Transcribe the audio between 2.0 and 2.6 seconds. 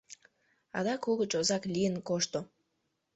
кошто.